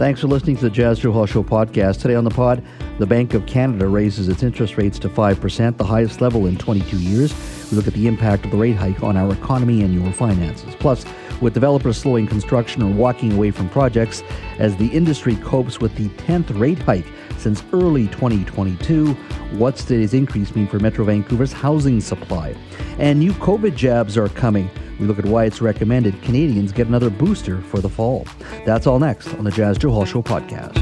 [0.00, 2.00] Thanks for listening to the Jas Johal Show podcast.
[2.00, 2.64] Today on the pod,
[2.98, 6.98] the Bank of Canada raises its interest rates to 5%, the highest level in 22
[6.98, 7.34] years.
[7.70, 10.74] We look at the impact of the rate hike on our economy and your finances.
[10.76, 11.04] Plus,
[11.42, 14.22] with developers slowing construction or walking away from projects
[14.58, 17.04] as the industry copes with the 10th rate hike
[17.36, 19.12] since early 2022.
[19.58, 22.56] What's today's increase mean for Metro Vancouver's housing supply?
[22.98, 24.70] And new COVID jabs are coming.
[25.00, 28.26] We look at why it's recommended Canadians get another booster for the fall.
[28.66, 30.78] That's all next on the Jas Johal Show podcast.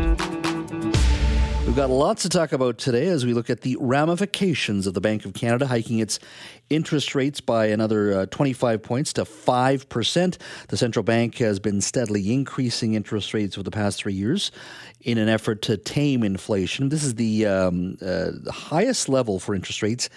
[1.65, 5.01] We've got lots to talk about today as we look at the ramifications of the
[5.01, 6.19] Bank of Canada hiking its
[6.71, 10.39] interest rates by another uh, 25 points to 5%.
[10.69, 14.51] The central bank has been steadily increasing interest rates over the past three years
[15.03, 16.89] in an effort to tame inflation.
[16.89, 20.09] This is the, um, uh, the highest level for interest rates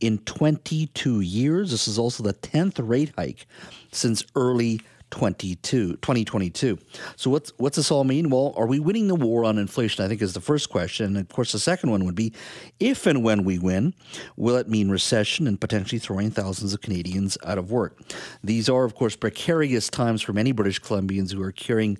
[0.00, 1.70] in 22 years.
[1.70, 3.46] This is also the 10th rate hike
[3.92, 6.78] since early 22, 2022.
[7.16, 8.30] So what's what's this all mean?
[8.30, 10.04] Well, are we winning the war on inflation?
[10.04, 11.06] I think is the first question.
[11.06, 12.32] And of course, the second one would be,
[12.78, 13.94] if and when we win,
[14.36, 17.98] will it mean recession and potentially throwing thousands of Canadians out of work?
[18.42, 21.98] These are, of course, precarious times for many British Columbians who are carrying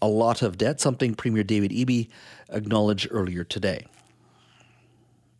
[0.00, 0.80] a lot of debt.
[0.80, 2.08] Something Premier David Eby
[2.50, 3.86] acknowledged earlier today.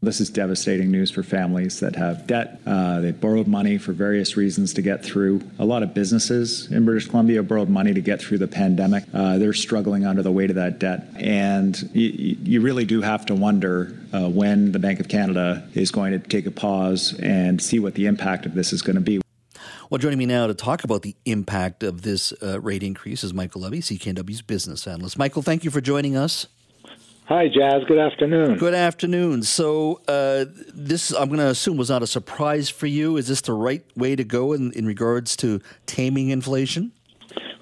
[0.05, 2.61] This is devastating news for families that have debt.
[2.67, 5.43] Uh, they borrowed money for various reasons to get through.
[5.61, 9.05] A lot of businesses in British Columbia borrowed money to get through the pandemic.
[9.15, 11.07] Uh, they're struggling under the weight of that debt.
[11.15, 15.93] And you, you really do have to wonder uh, when the Bank of Canada is
[15.93, 19.01] going to take a pause and see what the impact of this is going to
[19.01, 19.21] be.
[19.89, 23.33] Well, joining me now to talk about the impact of this uh, rate increase is
[23.33, 25.17] Michael Levy, CKNW's business analyst.
[25.17, 26.49] Michael, thank you for joining us.
[27.27, 27.85] Hi, Jas.
[27.87, 28.59] Good afternoon.
[28.59, 29.45] Good afternoon.
[29.45, 33.17] So, uh, this I'm going to assume was not a surprise for you.
[33.17, 36.91] Is this the right way to go in, in regards to taming inflation?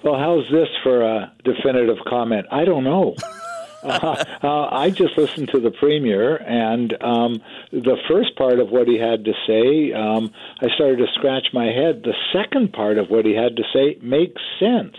[0.03, 2.47] Well, how's this for a definitive comment?
[2.51, 3.15] I don't know.
[3.83, 8.87] uh, uh, I just listened to the premier, and um, the first part of what
[8.87, 12.01] he had to say, um, I started to scratch my head.
[12.03, 14.97] The second part of what he had to say makes sense.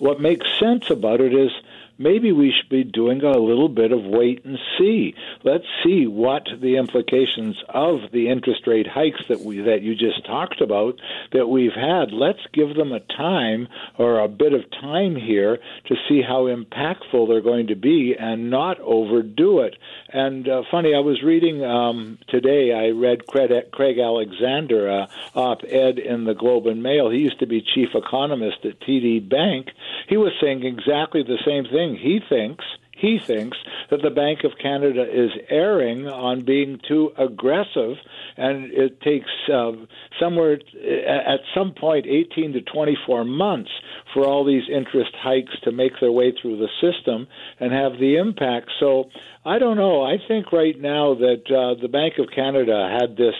[0.00, 1.52] What makes sense about it is
[2.00, 5.14] maybe we should be doing a little bit of wait and see.
[5.44, 10.24] Let's see what the implications of the interest rate hikes that we that you just
[10.26, 10.94] talked about
[11.32, 12.10] that we've had.
[12.10, 13.68] Let's give them a time
[13.98, 18.50] or a bit of time here to see how impactful they're going to be and
[18.50, 19.76] not overdo it.
[20.08, 22.72] And uh, funny, I was reading um, today.
[22.72, 27.10] I read Craig, Alexander uh, op-ed in the Globe and Mail.
[27.10, 29.68] He used to be chief economist at TD Bank.
[30.08, 32.02] He was saying exactly the same thing thing.
[32.02, 32.64] He thinks
[33.00, 33.56] he thinks
[33.90, 37.96] that the Bank of Canada is erring on being too aggressive,
[38.36, 39.72] and it takes uh,
[40.20, 43.70] somewhere at some point 18 to 24 months
[44.12, 47.26] for all these interest hikes to make their way through the system
[47.58, 48.70] and have the impact.
[48.78, 49.04] So
[49.46, 50.02] I don't know.
[50.02, 53.34] I think right now that uh, the Bank of Canada had this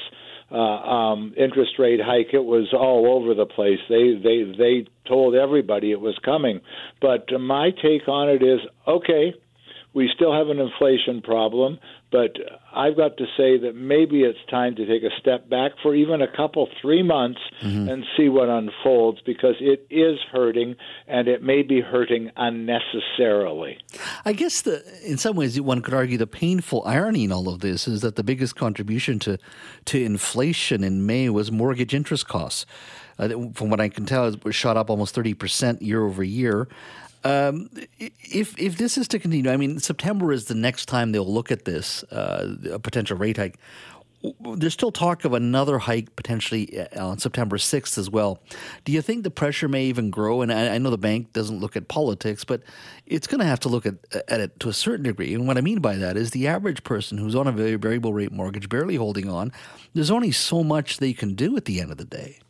[0.50, 2.32] uh, um, interest rate hike.
[2.32, 3.78] It was all over the place.
[3.88, 6.60] They they they told everybody it was coming.
[7.00, 9.34] But my take on it is okay.
[9.92, 11.78] We still have an inflation problem.
[12.10, 12.36] But
[12.74, 16.20] I've got to say that maybe it's time to take a step back for even
[16.20, 17.88] a couple, three months mm-hmm.
[17.88, 20.74] and see what unfolds because it is hurting
[21.06, 23.78] and it may be hurting unnecessarily.
[24.24, 27.60] I guess the, in some ways one could argue the painful irony in all of
[27.60, 29.38] this is that the biggest contribution to,
[29.86, 32.66] to inflation in May was mortgage interest costs.
[33.20, 36.68] Uh, from what I can tell, it shot up almost 30% year over year.
[37.24, 41.30] Um, if if this is to continue, I mean, September is the next time they'll
[41.30, 43.58] look at this uh, a potential rate hike.
[44.40, 48.38] There's still talk of another hike potentially uh, on September 6th as well.
[48.84, 50.42] Do you think the pressure may even grow?
[50.42, 52.62] And I, I know the bank doesn't look at politics, but
[53.06, 53.94] it's going to have to look at,
[54.28, 55.32] at it to a certain degree.
[55.32, 58.30] And what I mean by that is the average person who's on a variable rate
[58.30, 59.52] mortgage, barely holding on,
[59.94, 62.40] there's only so much they can do at the end of the day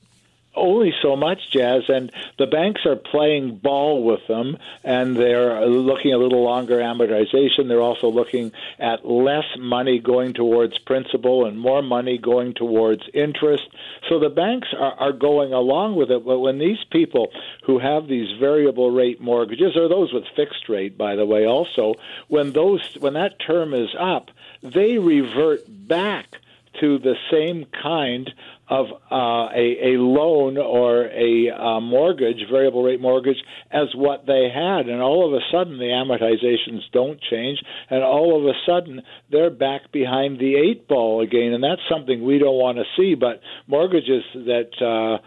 [0.61, 6.13] only so much Jas and the banks are playing ball with them and they're looking
[6.13, 7.69] a little longer amortization.
[7.69, 13.69] They're also looking at less money going towards principal and more money going towards interest.
[14.09, 17.33] So the banks are, are going along with it but when these people
[17.65, 21.95] who have these variable rate mortgages or those with fixed rate by the way also
[22.29, 24.31] when those when that term is up
[24.63, 26.37] they revert back
[26.81, 28.33] to the same kind
[28.71, 33.39] of uh, a, a loan or a uh, mortgage, variable rate mortgage,
[33.73, 34.89] as what they had.
[34.89, 37.59] And all of a sudden, the amortizations don't change,
[37.91, 41.53] and all of a sudden, they're back behind the eight ball again.
[41.53, 43.17] And that's something we don't want to see.
[43.17, 45.21] But mortgages that uh,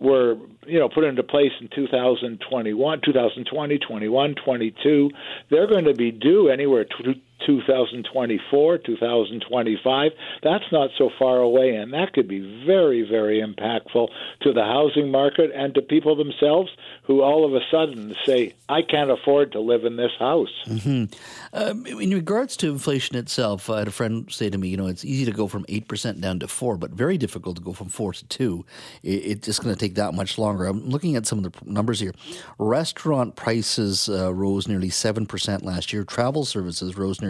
[0.00, 0.34] were
[0.66, 5.10] you know put into place in 2021 2020 21 22
[5.50, 7.14] they're going to be due anywhere to
[7.46, 14.08] 2024 2025 that's not so far away and that could be very very impactful
[14.40, 16.70] to the housing market and to people themselves
[17.02, 21.04] who all of a sudden say i can't afford to live in this house mm-hmm.
[21.52, 24.86] um, in regards to inflation itself i had a friend say to me you know
[24.86, 27.88] it's easy to go from 8% down to 4 but very difficult to go from
[27.88, 28.64] 4 to 2
[29.02, 31.70] it, it's just going to take that much longer I'm looking at some of the
[31.70, 32.12] numbers here.
[32.58, 36.04] Restaurant prices uh, rose nearly 7% last year.
[36.04, 37.29] Travel services rose nearly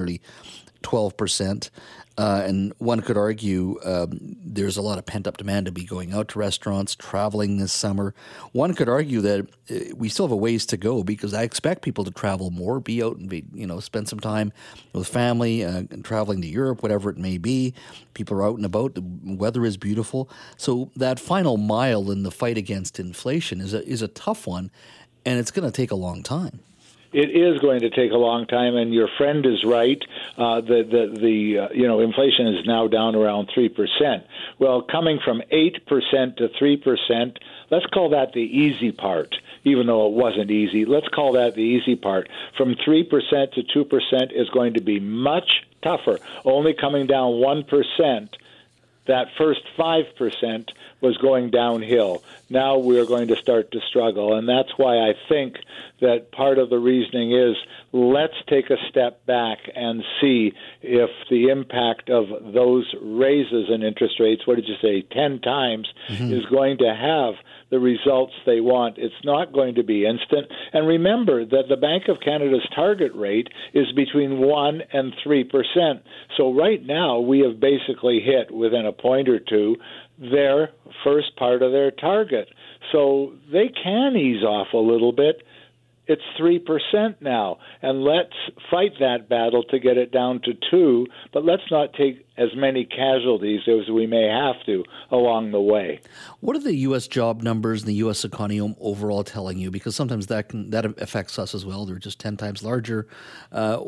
[0.82, 1.70] 12%.
[2.18, 5.84] Uh, and one could argue um, there's a lot of pent up demand to be
[5.84, 8.14] going out to restaurants, traveling this summer.
[8.52, 11.80] One could argue that uh, we still have a ways to go because I expect
[11.80, 14.52] people to travel more, be out and be, you know, spend some time
[14.92, 17.72] with family, uh, traveling to Europe, whatever it may be.
[18.12, 18.96] People are out and about.
[18.96, 20.28] The weather is beautiful.
[20.58, 24.70] So that final mile in the fight against inflation is a, is a tough one,
[25.24, 26.60] and it's going to take a long time
[27.12, 30.00] it is going to take a long time, and your friend is right.
[30.36, 34.24] Uh, the the, the uh, you know inflation is now down around three percent.
[34.58, 37.38] Well, coming from eight percent to three percent,
[37.70, 39.34] let's call that the easy part.
[39.64, 42.28] Even though it wasn't easy, let's call that the easy part.
[42.56, 46.18] From three percent to two percent is going to be much tougher.
[46.44, 48.36] Only coming down one percent
[49.06, 50.70] that first 5%
[51.00, 52.22] was going downhill.
[52.48, 54.36] Now we're going to start to struggle.
[54.36, 55.56] And that's why I think
[56.00, 57.56] that part of the reasoning is
[57.92, 60.52] let's take a step back and see
[60.82, 65.88] if the impact of those raises in interest rates, what did you say, 10 times,
[66.08, 66.32] mm-hmm.
[66.32, 67.34] is going to have
[67.70, 68.98] the results they want.
[68.98, 70.46] It's not going to be instant.
[70.72, 76.00] And remember that the Bank of Canada's target rate is between 1 and 3%.
[76.36, 79.76] So right now, we have basically hit within a point or two
[80.18, 80.70] their
[81.04, 82.48] first part of their target.
[82.92, 85.42] So they can ease off a little bit
[86.10, 87.58] it's 3% now.
[87.82, 88.34] And let's
[88.68, 92.84] fight that battle to get it down to 2, but let's not take as many
[92.84, 96.00] casualties as we may have to along the way.
[96.40, 97.06] What are the U.S.
[97.06, 98.24] job numbers and the U.S.
[98.24, 99.70] economy overall telling you?
[99.70, 101.84] Because sometimes that can, that affects us as well.
[101.84, 103.06] They're just 10 times larger.
[103.52, 103.78] Uh,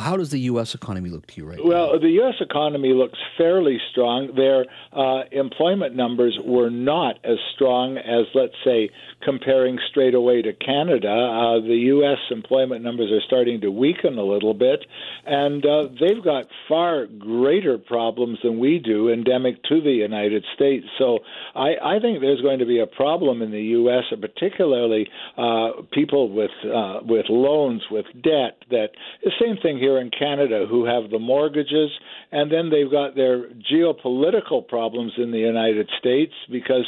[0.00, 0.74] how does the U.S.
[0.74, 1.90] economy look to you right well, now?
[1.92, 2.34] Well, the U.S.
[2.40, 4.34] economy looks fairly strong.
[4.34, 8.90] Their uh, employment numbers were not as strong as, let's say,
[9.22, 11.08] comparing straight away to Canada.
[11.08, 12.18] Uh, the U.S.
[12.30, 14.84] employment numbers are starting to weaken a little bit,
[15.24, 20.86] and uh, they've got far greater problems than we do endemic to the United States.
[20.98, 21.18] So
[21.54, 25.06] I, I think there's going to be a problem in the U.S., particularly
[25.36, 28.56] uh, people with uh, with loans, with debt.
[28.70, 28.88] That
[29.22, 31.90] the same thing here in Canada, who have the mortgages,
[32.30, 36.86] and then they've got their geopolitical problems in the United States because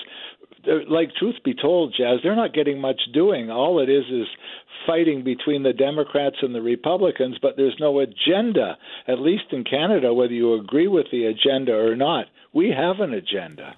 [0.88, 3.50] like truth be told, Jas, they're not getting much doing.
[3.50, 4.26] All it is is
[4.86, 8.76] fighting between the Democrats and the Republicans, but there's no agenda,
[9.08, 12.26] at least in Canada, whether you agree with the agenda or not.
[12.52, 13.74] We have an agenda.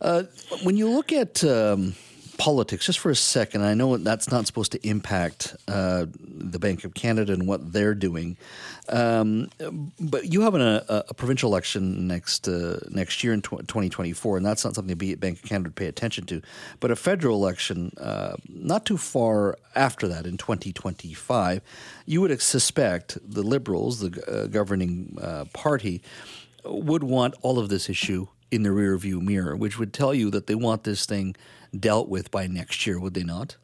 [0.00, 0.24] Uh,
[0.62, 1.94] when you look at um,
[2.36, 6.84] politics, just for a second, I know that's not supposed to impact uh, the Bank
[6.84, 8.36] of Canada and what they're doing,
[8.88, 9.50] um,
[10.00, 14.36] but you have an, a, a, provincial election next uh, next year in tw- 2024,
[14.36, 16.42] and that's not something the Bank of Canada would pay attention to.
[16.80, 21.62] But a federal election uh, not too far after that in 2025,
[22.06, 26.02] you would suspect the Liberals, the uh, governing uh, party,
[26.64, 30.46] would want all of this issue in the rearview mirror, which would tell you that
[30.46, 31.34] they want this thing
[31.78, 33.56] dealt with by next year, would they not?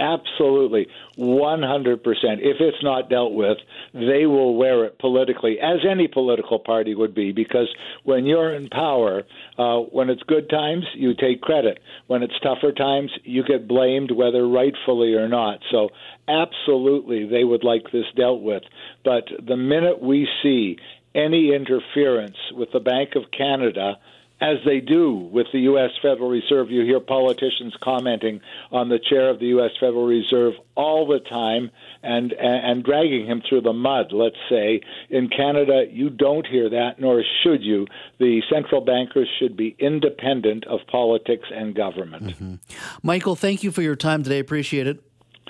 [0.00, 0.86] Absolutely,
[1.18, 1.98] 100%.
[2.04, 3.58] If it's not dealt with,
[3.92, 7.66] they will wear it politically, as any political party would be, because
[8.04, 9.24] when you're in power,
[9.58, 11.80] uh, when it's good times, you take credit.
[12.06, 15.58] When it's tougher times, you get blamed, whether rightfully or not.
[15.72, 15.88] So,
[16.28, 18.62] absolutely, they would like this dealt with.
[19.04, 20.76] But the minute we see
[21.12, 23.98] any interference with the Bank of Canada,
[24.40, 25.90] as they do with the U.S.
[26.00, 26.70] Federal Reserve.
[26.70, 28.40] You hear politicians commenting
[28.70, 29.70] on the chair of the U.S.
[29.80, 31.70] Federal Reserve all the time
[32.02, 34.80] and, and dragging him through the mud, let's say.
[35.10, 37.86] In Canada, you don't hear that, nor should you.
[38.18, 42.24] The central bankers should be independent of politics and government.
[42.24, 42.54] Mm-hmm.
[43.02, 44.38] Michael, thank you for your time today.
[44.38, 45.02] Appreciate it.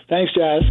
[0.08, 0.62] Thanks, Jas.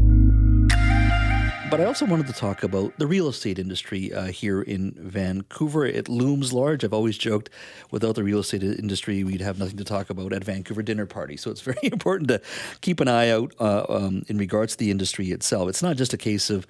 [1.70, 5.86] But I also wanted to talk about the real estate industry uh, here in Vancouver.
[5.86, 6.86] It looms large.
[6.86, 7.50] I've always joked
[7.92, 11.36] without the real estate industry, we'd have nothing to talk about at Vancouver dinner party.
[11.36, 12.42] So it's very important to
[12.80, 15.68] keep an eye out uh, um, in regards to the industry itself.
[15.68, 16.66] It's not just a case of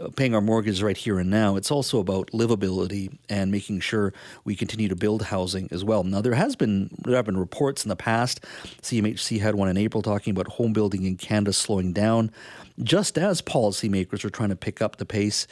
[0.00, 1.54] uh, paying our mortgages right here and now.
[1.54, 4.12] It's also about livability and making sure
[4.44, 6.02] we continue to build housing as well.
[6.02, 8.40] Now there has been there have been reports in the past.
[8.82, 12.32] CMHC had one in April talking about home building in Canada slowing down
[12.82, 15.46] just as policymakers are trying to pick up the pace,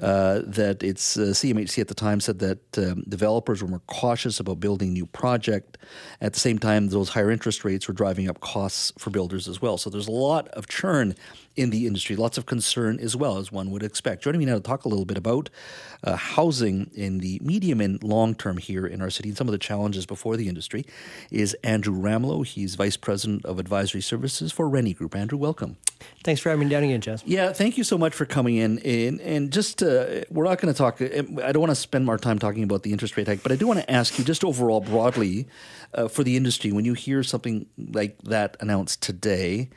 [0.00, 4.40] uh, that it's uh, CMHC at the time said that um, developers were more cautious
[4.40, 5.78] about building new project.
[6.20, 9.60] At the same time, those higher interest rates were driving up costs for builders as
[9.60, 9.78] well.
[9.78, 11.14] So there's a lot of churn
[11.56, 14.22] in the industry, lots of concern as well as one would expect.
[14.22, 15.50] Joining me now to talk a little bit about
[16.02, 19.52] uh, housing in the medium and long term here in our city and some of
[19.52, 20.84] the challenges before the industry
[21.30, 22.44] is Andrew Ramlo.
[22.44, 25.14] He's Vice President of Advisory Services for Rennie Group.
[25.14, 25.76] Andrew, welcome.
[26.24, 27.22] Thanks for having me down again, Jas.
[27.24, 28.78] Yeah, thank you so much for coming in.
[28.80, 32.18] And, and just, uh, we're not going to talk, I don't want to spend more
[32.18, 34.44] time talking about the interest rate hike, but I do want to ask you just
[34.44, 35.46] overall broadly
[35.94, 39.70] uh, for the industry, when you hear something like that announced today,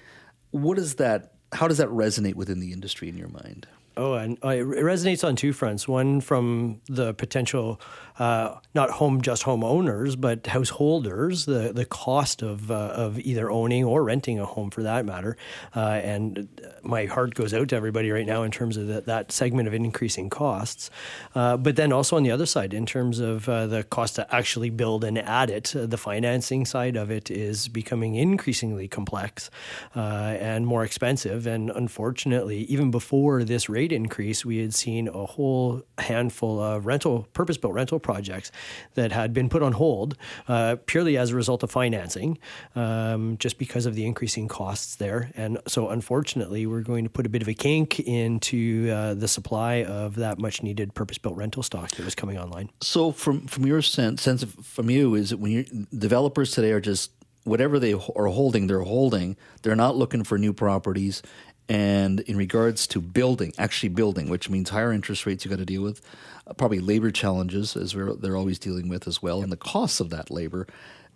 [0.52, 3.68] what is that how does that resonate within the industry in your mind?
[3.98, 5.88] Oh, and uh, it resonates on two fronts.
[5.88, 7.82] One from the potential,
[8.20, 13.84] uh, not home just homeowners, but householders, the the cost of uh, of either owning
[13.84, 15.38] or renting a home, for that matter.
[15.76, 16.48] Uh, and
[16.84, 19.74] my heart goes out to everybody right now in terms of that, that segment of
[19.74, 20.90] increasing costs.
[21.36, 24.36] Uh, but then also on the other side, in terms of uh, the cost to
[24.36, 29.50] actually build and add it, the financing side of it is becoming increasingly complex
[29.96, 31.46] and more expensive.
[31.48, 37.28] And unfortunately, even before this rate increase, we had seen a whole handful of rental,
[37.34, 38.52] purpose built rental projects
[38.94, 40.16] that had been put on hold
[40.48, 42.38] uh, purely as a result of financing,
[42.76, 45.30] um, just because of the increasing costs there.
[45.36, 49.28] And so, unfortunately, we're going to put a bit of a kink into uh, the
[49.28, 52.70] supply of that much needed purpose built rental stock that was coming online.
[52.82, 56.72] So, from, from your sense, sense of, from you, is that when you developers today
[56.72, 57.12] are just
[57.48, 59.38] whatever they are holding, they're holding.
[59.62, 61.24] They're not looking for new properties.
[61.70, 65.66] And in regards to building, actually building, which means higher interest rates you got to
[65.66, 66.02] deal with,
[66.46, 70.10] uh, probably labor challenges as they're always dealing with as well, and the costs of
[70.12, 70.66] that labor.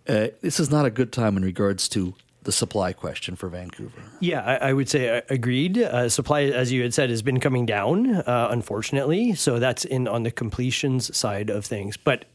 [0.08, 4.02] Uh, this is not a good time in regards to the supply question for Vancouver.
[4.20, 5.78] Yeah, I, I would say uh, agreed.
[5.78, 9.36] Uh, supply, as you had said, has been coming down, uh, unfortunately.
[9.36, 11.98] So that's in on the completions side of things.
[11.98, 12.26] But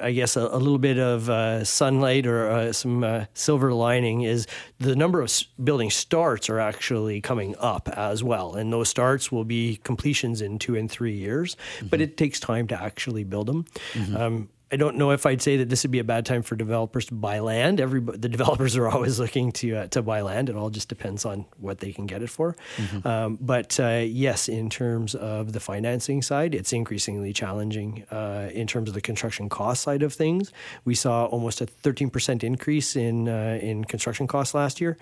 [0.00, 4.22] I guess a, a little bit of uh, sunlight or uh, some uh, silver lining
[4.22, 4.46] is
[4.78, 5.32] the number of
[5.62, 10.58] building starts are actually coming up as well, and those starts will be completions in
[10.58, 11.56] two and three years.
[11.78, 11.86] Mm-hmm.
[11.88, 13.64] But it takes time to actually build them.
[13.94, 14.16] Mm-hmm.
[14.16, 16.56] Um, I don't know if I'd say that this would be a bad time for
[16.56, 17.80] developers to buy land.
[17.80, 20.48] Every the developers are always looking to uh, to buy land.
[20.48, 22.56] It all just depends on what they can get it for.
[22.76, 23.06] Mm-hmm.
[23.06, 28.04] Um, but uh, yes, in terms of the financing side, it's increasingly challenging.
[28.10, 30.52] Uh, in terms of the construction cost side of things,
[30.84, 34.98] we saw almost a 13% increase in uh, in construction costs last year,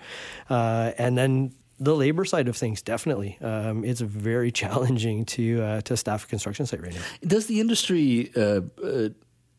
[0.49, 5.81] uh, and then the labor side of things, definitely, um, it's very challenging to uh,
[5.81, 7.01] to staff a construction site right now.
[7.25, 9.09] Does the industry uh, uh,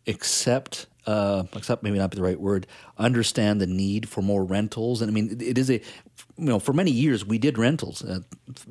[0.07, 2.67] accept uh, accept maybe not be the right word,
[2.99, 5.01] understand the need for more rentals.
[5.01, 5.81] And I mean, it is a,
[6.39, 8.21] you know, for many years we did rentals uh,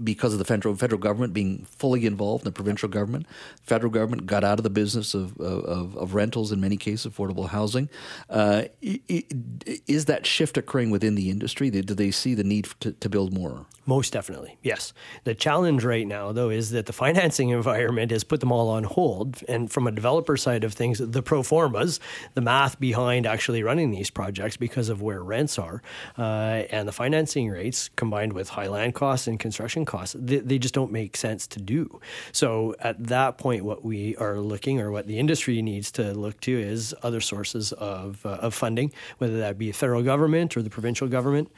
[0.03, 3.25] because of the federal federal government being fully involved in the provincial government.
[3.63, 7.49] Federal government got out of the business of of, of rentals in many cases, affordable
[7.49, 7.89] housing.
[8.29, 11.69] Uh, is that shift occurring within the industry?
[11.69, 13.65] Do they see the need to, to build more?
[13.87, 14.93] Most definitely, yes.
[15.25, 18.83] The challenge right now, though, is that the financing environment has put them all on
[18.83, 19.43] hold.
[19.47, 21.99] And from a developer side of things, the pro formas,
[22.33, 25.83] the math behind actually running these projects because of where rents are
[26.17, 30.57] uh, and the financing rates combined with high land costs and construction costs, they, they,
[30.57, 31.99] just don't make sense to do.
[32.31, 36.39] So at that point, what we are looking or what the industry needs to look
[36.41, 40.69] to is other sources of, uh, of funding, whether that be federal government or the
[40.69, 41.51] provincial government.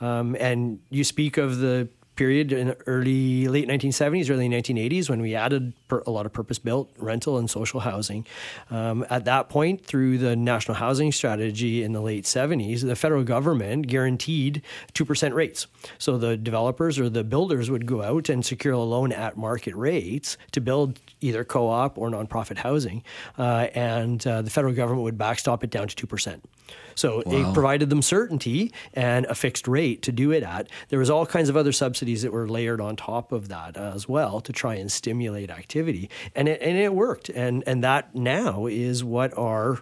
[0.00, 1.88] Um, and you speak of the
[2.22, 6.56] period in early late 1970s early 1980s when we added per, a lot of purpose
[6.56, 8.24] built rental and social housing.
[8.70, 13.24] Um, at that point through the national housing strategy in the late 70s the federal
[13.24, 14.62] government guaranteed
[14.94, 15.66] 2% rates.
[15.98, 19.74] So the developers or the builders would go out and secure a loan at market
[19.74, 23.02] rates to build either co-op or nonprofit housing
[23.36, 26.40] uh, and uh, the federal government would backstop it down to 2%
[26.94, 27.50] so wow.
[27.50, 30.68] it provided them certainty and a fixed rate to do it at.
[30.88, 34.08] There was all kinds of other subsidies that were layered on top of that as
[34.08, 37.28] well to try and stimulate activity, and it, and it worked.
[37.28, 39.80] And and that now is what our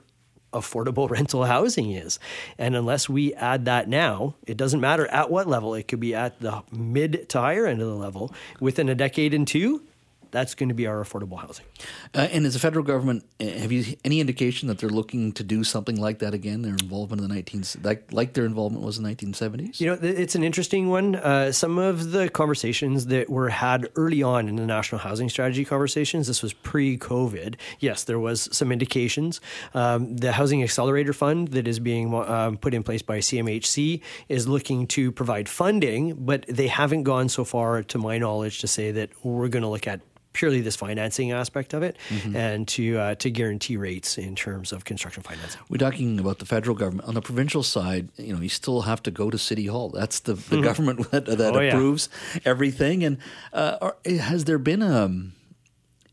[0.53, 2.19] affordable rental housing is.
[2.59, 6.15] And unless we add that now, it doesn't matter at what level, it could be
[6.15, 9.83] at the mid to higher end of the level within a decade and two,
[10.31, 11.67] that's going to be our affordable housing.
[12.15, 15.45] Uh, and as the federal government, uh, have you any indication that they're looking to
[15.45, 16.63] do something like that again?
[16.63, 19.81] Their involvement in the 19 like like their involvement was in the 1970s.
[19.81, 21.17] You know, it's an interesting one.
[21.17, 25.65] Uh, some of the conversations that were had early on in the national housing strategy
[25.65, 26.27] conversations.
[26.27, 27.57] This was pre-COVID.
[27.79, 29.41] Yes, there was some indications.
[29.75, 34.49] Um, the Housing Accelerator Fund that is being um, put in place by CMHC is
[34.49, 38.91] looking to provide funding, but they haven't gone so far, to my knowledge, to say
[38.93, 40.01] that we're going to look at
[40.33, 42.37] purely this financing aspect of it mm-hmm.
[42.37, 45.61] and to uh, to guarantee rates in terms of construction financing.
[45.69, 47.09] We're talking about the federal government.
[47.09, 49.91] On the provincial side, you know, you still have to go to City Hall.
[49.91, 50.65] That's the, the mm-hmm.
[50.65, 52.41] government that, that oh, approves yeah.
[52.45, 53.05] everything.
[53.05, 53.19] And
[53.53, 55.33] uh, are, has there been a um,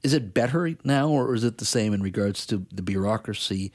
[0.03, 3.71] is it better now or is it the same in regards to the bureaucracy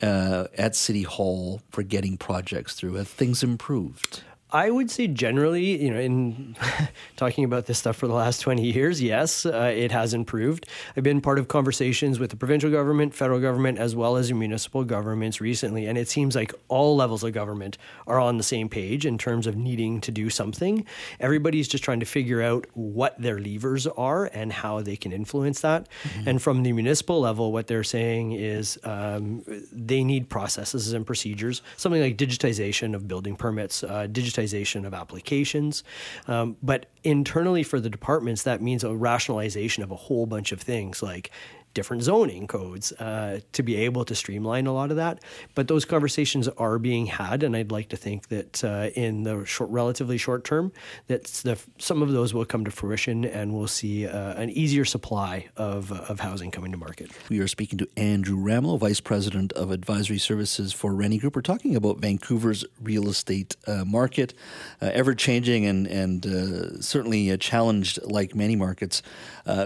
[0.00, 2.94] uh, at City Hall for getting projects through?
[2.94, 4.22] Have things improved?
[4.52, 6.54] I would say generally, you know, in
[7.16, 10.66] talking about this stuff for the last 20 years, yes, uh, it has improved.
[10.94, 14.84] I've been part of conversations with the provincial government, federal government, as well as municipal
[14.84, 19.06] governments recently, and it seems like all levels of government are on the same page
[19.06, 20.84] in terms of needing to do something.
[21.18, 25.60] Everybody's just trying to figure out what their levers are and how they can influence
[25.60, 25.88] that.
[26.04, 26.28] Mm-hmm.
[26.28, 31.62] And from the municipal level, what they're saying is um, they need processes and procedures,
[31.78, 34.41] something like digitization of building permits, uh, digitization
[34.84, 35.84] of applications.
[36.26, 40.60] Um, but internally for the departments, that means a rationalization of a whole bunch of
[40.60, 41.30] things like
[41.74, 45.22] different zoning codes uh, to be able to streamline a lot of that.
[45.54, 49.44] But those conversations are being had, and I'd like to think that uh, in the
[49.44, 50.72] short, relatively short term,
[51.06, 54.84] that the, some of those will come to fruition, and we'll see uh, an easier
[54.84, 57.10] supply of, of housing coming to market.
[57.28, 61.36] We are speaking to Andrew Ramlo, Vice President of Advisory Services for Rennie Group.
[61.36, 64.34] We're talking about Vancouver's real estate uh, market,
[64.80, 69.02] uh, ever changing and and uh, certainly challenged like many markets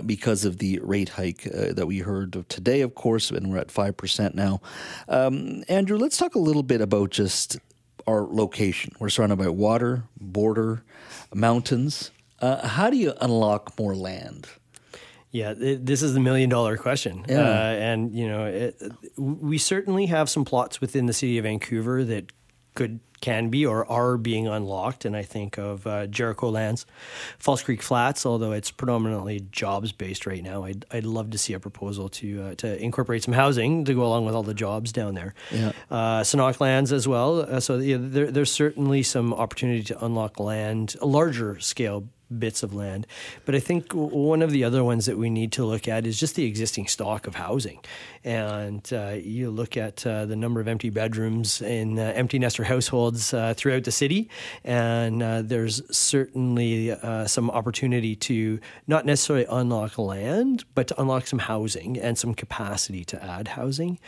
[0.04, 3.58] because of the rate hike that we we heard of today, of course, and we're
[3.58, 4.60] at 5% now.
[5.08, 7.58] Um, Andrew, let's talk a little bit about just
[8.06, 8.92] our location.
[8.98, 10.82] We're surrounded by water, border,
[11.34, 12.10] mountains.
[12.40, 14.46] Uh, how do you unlock more land?
[15.30, 17.24] Yeah, it, this is the million dollar question.
[17.28, 17.40] Yeah.
[17.40, 18.80] Uh, and, you know, it,
[19.16, 22.26] we certainly have some plots within the city of Vancouver that
[22.76, 25.04] could can be or are being unlocked.
[25.04, 26.86] And I think of uh, Jericho Lands,
[27.38, 30.64] False Creek Flats, although it's predominantly jobs based right now.
[30.64, 34.04] I'd, I'd love to see a proposal to uh, to incorporate some housing to go
[34.04, 35.34] along with all the jobs down there.
[35.50, 35.72] Yeah.
[35.90, 37.40] Uh, Senakw Lands as well.
[37.40, 42.08] Uh, so yeah, there, there's certainly some opportunity to unlock land, a larger scale
[42.38, 43.06] bits of land.
[43.44, 46.18] But I think one of the other ones that we need to look at is
[46.18, 47.80] just the existing stock of housing.
[48.24, 52.64] And uh, you look at uh, the number of empty bedrooms in uh, empty nester
[52.64, 54.28] households uh, throughout the city,
[54.64, 58.58] and uh, there's certainly uh, some opportunity to
[58.88, 63.98] not necessarily unlock land, but to unlock some housing and some capacity to add housing.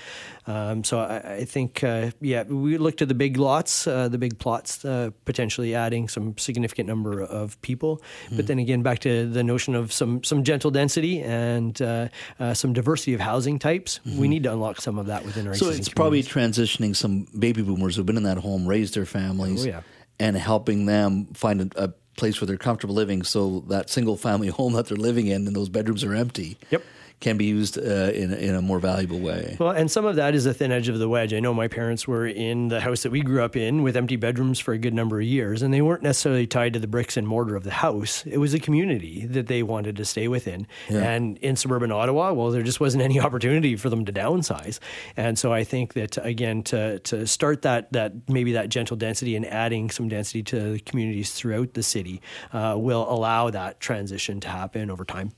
[0.48, 4.78] Um, so I, I think, yeah, we looked at the big lots, the big plots,
[5.24, 8.02] potentially adding some significant number of people.
[8.26, 8.36] Mm-hmm.
[8.36, 12.54] But then again, back to the notion of some some gentle density and uh, uh,
[12.54, 14.00] some diversity of housing types.
[14.06, 14.18] Mm-hmm.
[14.18, 15.54] We need to unlock some of that within our.
[15.54, 19.64] So it's probably transitioning some baby boomers who've been in that home, raised their families,
[19.64, 19.80] oh, yeah.
[20.18, 23.22] and helping them find a, a place where they're comfortable living.
[23.22, 26.58] So that single family home that they're living in and those bedrooms are empty.
[26.70, 26.82] Yep
[27.20, 29.56] can be used uh, in, in a more valuable way.
[29.58, 31.34] Well, and some of that is a thin edge of the wedge.
[31.34, 34.16] I know my parents were in the house that we grew up in with empty
[34.16, 37.16] bedrooms for a good number of years, and they weren't necessarily tied to the bricks
[37.16, 38.24] and mortar of the house.
[38.24, 40.66] It was a community that they wanted to stay within.
[40.88, 40.98] Yeah.
[40.98, 44.78] And in suburban Ottawa, well, there just wasn't any opportunity for them to downsize.
[45.16, 49.34] And so I think that, again, to, to start that, that maybe that gentle density
[49.34, 54.38] and adding some density to the communities throughout the city uh, will allow that transition
[54.40, 55.32] to happen over time.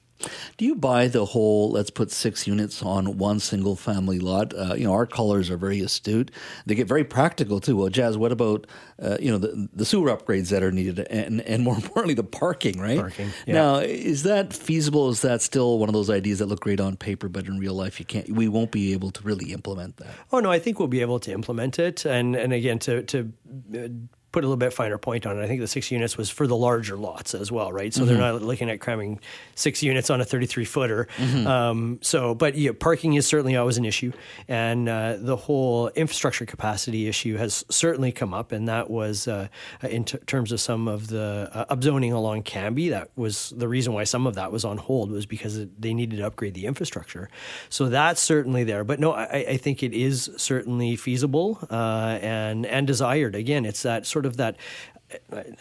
[0.57, 4.53] Do you buy the whole let's put six units on one single family lot?
[4.55, 6.31] Uh, you know, our colors are very astute.
[6.67, 7.77] They get very practical too.
[7.77, 8.67] Well, Jas, what about
[9.01, 12.25] uh, you know the, the sewer upgrades that are needed, and and more importantly, the
[12.25, 12.99] parking, right?
[12.99, 13.31] Parking.
[13.47, 13.55] Yeah.
[13.55, 15.09] Now, is that feasible?
[15.09, 17.75] Is that still one of those ideas that look great on paper, but in real
[17.75, 18.31] life, you can't?
[18.31, 20.15] We won't be able to really implement that.
[20.33, 23.33] Oh no, I think we'll be able to implement it, and and again to to
[23.75, 23.89] uh,
[24.33, 26.47] put a little bit finer point on it, I think the six units was for
[26.47, 27.93] the larger lots as well, right?
[27.93, 28.09] So mm-hmm.
[28.09, 29.21] they're not looking at cramming
[29.55, 31.09] six units on a 33 footer.
[31.17, 31.47] Mm-hmm.
[31.47, 34.13] Um, so, but yeah, parking is certainly always an issue,
[34.49, 39.49] and uh, the whole infrastructure capacity issue has certainly come up, and that was uh,
[39.83, 42.91] in t- terms of some of the uh, upzoning along Cambie.
[42.91, 46.19] That was the reason why some of that was on hold was because they needed
[46.19, 47.29] to upgrade the infrastructure.
[47.69, 48.85] So that's certainly there.
[48.85, 53.35] But no, I, I think it is certainly feasible uh, and and desired.
[53.35, 54.57] Again, it's that sort of that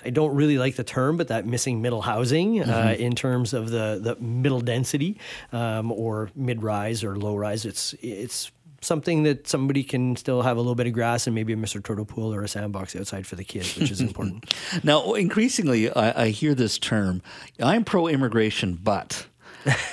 [0.04, 2.88] I don't really like the term, but that missing middle housing uh, mm-hmm.
[2.88, 5.18] uh, in terms of the, the middle density
[5.52, 7.66] um, or mid rise or low rise.
[7.66, 11.52] It's it's something that somebody can still have a little bit of grass and maybe
[11.52, 11.84] a Mr.
[11.84, 14.54] Turtle pool or a sandbox outside for the kids, which is important.
[14.84, 17.22] now, increasingly, I, I hear this term.
[17.60, 19.28] I'm pro immigration, but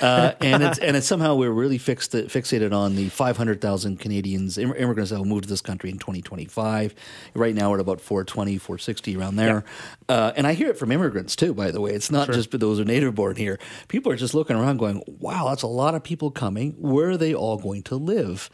[0.01, 5.11] uh, and it's and it's somehow we're really fixed fixated on the 500,000 Canadians immigrants
[5.11, 6.95] that will move to this country in 2025.
[7.33, 9.63] Right now, we're at about 420, 460 around there.
[10.09, 10.15] Yeah.
[10.15, 11.53] Uh, and I hear it from immigrants too.
[11.53, 12.35] By the way, it's not sure.
[12.35, 13.59] just those who are native born here.
[13.87, 16.73] People are just looking around, going, "Wow, that's a lot of people coming.
[16.79, 18.49] Where are they all going to live?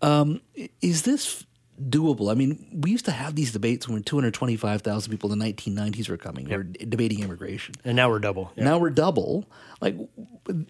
[0.00, 0.40] Um,
[0.80, 1.44] is this?"
[1.80, 2.30] Doable.
[2.30, 6.16] I mean, we used to have these debates when 225,000 people in the 1990s were
[6.16, 6.48] coming.
[6.48, 6.50] Yep.
[6.50, 7.74] We are debating immigration.
[7.84, 8.52] And now we're double.
[8.56, 8.64] Yep.
[8.64, 9.48] Now we're double.
[9.80, 9.96] Like,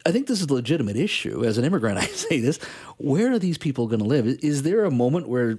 [0.06, 1.44] I think this is a legitimate issue.
[1.44, 2.58] As an immigrant, I say this.
[2.98, 4.26] Where are these people going to live?
[4.26, 5.58] Is there a moment where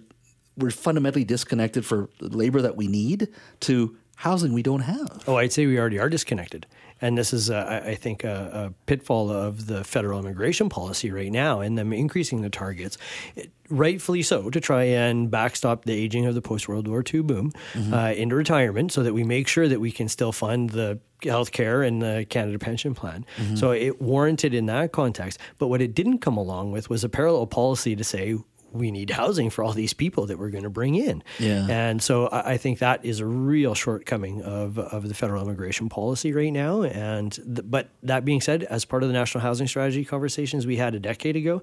[0.57, 3.27] we're fundamentally disconnected for labor that we need
[3.61, 5.23] to housing we don't have?
[5.27, 6.65] Oh, I'd say we already are disconnected.
[7.03, 11.59] And this is, I think, a, a, pitfall of the federal immigration policy right now,
[11.59, 12.97] and them increasing the targets,
[13.35, 17.23] it, rightfully so, to try and backstop the aging of the post World War II
[17.23, 17.93] boom mm-hmm.
[17.93, 21.51] uh, into retirement, so that we make sure that we can still fund the health
[21.51, 23.25] care and the Canada Pension Plan.
[23.35, 23.57] Mm-hmm.
[23.57, 25.39] So it warranted in that context.
[25.57, 28.37] But what it didn't come along with was a parallel policy to say
[28.73, 31.23] we need housing for all these people that we're going to bring in.
[31.39, 31.67] Yeah.
[31.69, 35.89] And so I, I think that is a real shortcoming of, of the federal immigration
[35.89, 36.81] policy right now.
[36.81, 40.95] And but that being said, as part of the national housing strategy conversations we had
[40.95, 41.61] a decade ago,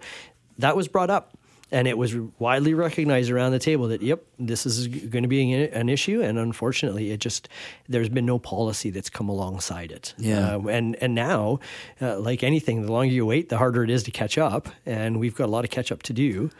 [0.58, 1.36] that was brought up.
[1.72, 5.52] And it was widely recognized around the table that, yep, this is going to be
[5.52, 6.20] an issue.
[6.20, 7.48] And unfortunately, it just,
[7.88, 10.12] there's been no policy that's come alongside it.
[10.18, 10.56] Yeah.
[10.56, 11.60] Uh, and, and now,
[12.02, 14.68] uh, like anything, the longer you wait, the harder it is to catch up.
[14.84, 16.50] And we've got a lot of catch up to do.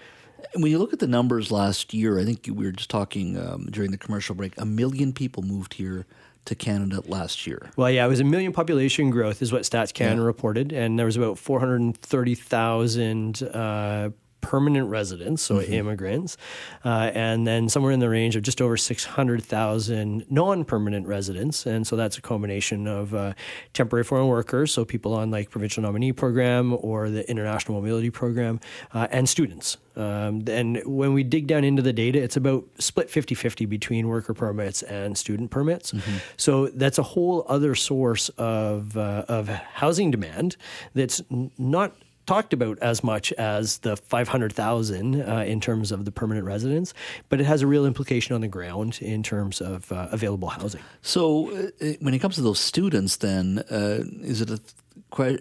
[0.55, 3.66] When you look at the numbers last year, I think we were just talking um,
[3.70, 4.59] during the commercial break.
[4.59, 6.07] A million people moved here
[6.46, 7.70] to Canada last year.
[7.76, 10.26] Well, yeah, it was a million population growth, is what Stats Canada yeah.
[10.26, 13.42] reported, and there was about four hundred thirty thousand.
[13.42, 15.72] Uh, permanent residents, so mm-hmm.
[15.72, 16.37] immigrants,
[16.85, 21.66] uh, and then somewhere in the range of just over 600,000 non permanent residents.
[21.66, 23.35] And so that's a combination of uh,
[23.72, 28.61] temporary foreign workers, so people on like provincial nominee program or the international mobility program,
[28.92, 29.76] uh, and students.
[29.96, 34.09] Um, and when we dig down into the data, it's about split 50 50 between
[34.09, 35.92] worker permits and student permits.
[35.92, 36.16] Mm-hmm.
[36.37, 40.57] So that's a whole other source of, uh, of housing demand
[40.94, 41.20] that's
[41.59, 41.94] not
[42.26, 46.94] talked about as much as the 500,000 uh, in terms of the permanent residents,
[47.28, 50.80] but it has a real implication on the ground in terms of uh, available housing.
[51.02, 54.61] So, uh, when it comes to those students, then uh, is it a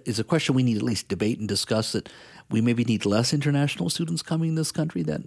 [0.06, 2.10] is a question we need at least debate and discuss that
[2.52, 5.04] we maybe need less international students coming in this country.
[5.04, 5.22] That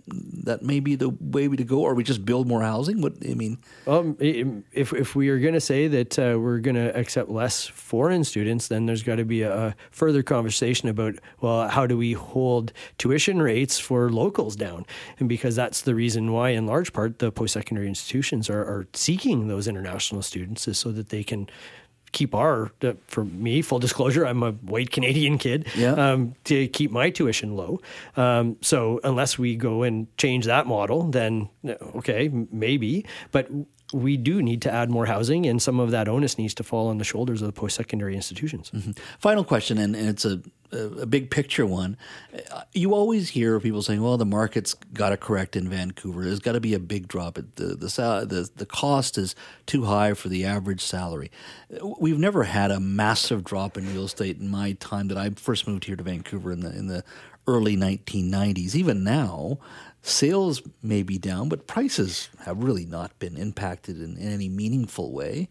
[0.44, 3.00] that may be the way to go, or we just build more housing.
[3.00, 6.74] What I mean, um, if if we are going to say that uh, we're going
[6.74, 11.14] to accept less foreign students, then there's got to be a, a, further conversation about
[11.40, 14.84] well, how do we hold tuition rates for locals down?
[15.18, 18.86] And because that's the reason why, in large part, the post secondary institutions are, are
[18.94, 21.48] seeking those international students is so that they can
[22.12, 22.70] keep our
[23.08, 25.92] for me full disclosure i'm a white canadian kid yeah.
[25.92, 27.80] um, to keep my tuition low
[28.16, 31.48] um, so unless we go and change that model then
[31.96, 33.48] okay maybe but
[33.92, 36.88] we do need to add more housing, and some of that onus needs to fall
[36.88, 38.70] on the shoulders of the post secondary institutions.
[38.70, 38.92] Mm-hmm.
[39.18, 40.40] Final question, and, and it's a,
[40.72, 41.96] a, big picture one.
[42.72, 46.24] You always hear people saying, well, the market's got to correct in Vancouver.
[46.24, 47.34] There's got to be a big drop.
[47.34, 49.34] The, the, the, the cost is
[49.66, 51.30] too high for the average salary.
[52.00, 55.68] We've never had a massive drop in real estate in my time that I first
[55.68, 57.04] moved here to Vancouver in the, in the
[57.46, 58.74] early 1990s.
[58.74, 59.58] Even now,
[60.02, 65.12] Sales may be down, but prices have really not been impacted in, in any meaningful
[65.12, 65.48] way.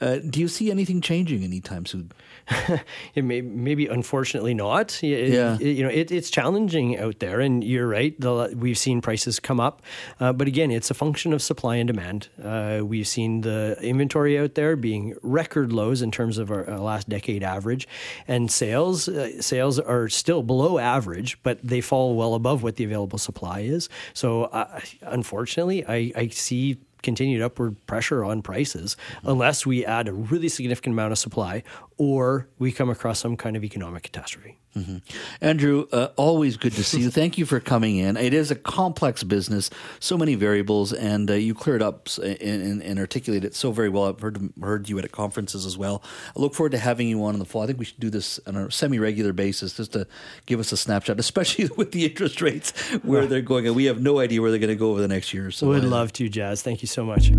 [0.00, 2.12] Uh, do you see anything changing anytime soon?
[3.14, 5.02] it may, maybe unfortunately not.
[5.02, 5.56] It, yeah.
[5.60, 8.18] It, you know, it, it's challenging out there, and you're right.
[8.20, 9.82] The, we've seen prices come up,
[10.20, 12.28] uh, but again, it's a function of supply and demand.
[12.42, 16.78] Uh, we've seen the inventory out there being record lows in terms of our, our
[16.78, 17.88] last decade average,
[18.26, 22.84] and sales uh, sales are still below average, but they fall well above what the
[22.84, 23.88] available supply is.
[24.14, 30.12] So, uh, unfortunately, I, I see continued upward pressure on prices unless we add a
[30.12, 31.62] really significant amount of supply
[31.98, 34.58] or we come across some kind of economic catastrophe.
[34.76, 34.98] Mm-hmm.
[35.40, 37.10] Andrew, uh, always good to see you.
[37.10, 38.16] Thank you for coming in.
[38.16, 42.82] It is a complex business, so many variables, and uh, you cleared up and, and,
[42.82, 44.04] and, articulated it so very well.
[44.04, 46.02] I've heard, heard you at conferences as well.
[46.36, 47.62] I look forward to having you on in the fall.
[47.62, 50.06] I think we should do this on a semi regular basis just to
[50.46, 52.70] give us a snapshot, especially with the interest rates
[53.02, 53.66] where they're going.
[53.66, 55.50] And we have no idea where they're going to go over the next year.
[55.50, 56.62] So Would love to, Jas.
[56.62, 57.32] Thank you so much.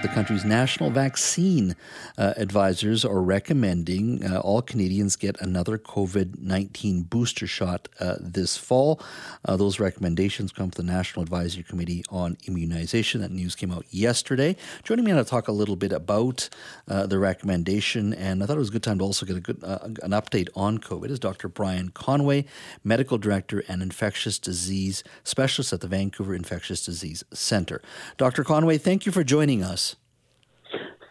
[0.00, 1.74] The country's national vaccine
[2.16, 8.56] uh, advisors are recommending uh, all Canadians get another COVID 19 booster shot uh, this
[8.56, 9.00] fall.
[9.44, 13.22] Uh, those recommendations come from the National Advisory Committee on Immunization.
[13.22, 14.54] That news came out yesterday.
[14.84, 16.48] Joining me to talk a little bit about
[16.86, 19.40] uh, the recommendation, and I thought it was a good time to also get a
[19.40, 21.48] good uh, an update on COVID, is Dr.
[21.48, 22.44] Brian Conway,
[22.84, 27.82] Medical Director and Infectious Disease Specialist at the Vancouver Infectious Disease Center.
[28.16, 28.44] Dr.
[28.44, 29.88] Conway, thank you for joining us.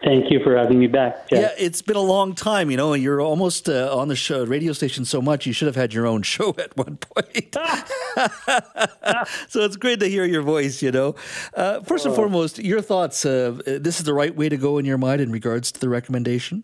[0.07, 1.27] Thank you for having me back.
[1.27, 1.41] Jeff.
[1.41, 2.71] Yeah, it's been a long time.
[2.71, 5.45] You know, you're almost uh, on the show radio station so much.
[5.45, 7.53] You should have had your own show at one point.
[9.49, 10.81] so it's great to hear your voice.
[10.81, 11.15] You know,
[11.55, 12.15] uh, first and oh.
[12.15, 13.25] foremost, your thoughts.
[13.25, 15.89] Uh, this is the right way to go in your mind in regards to the
[15.89, 16.63] recommendation.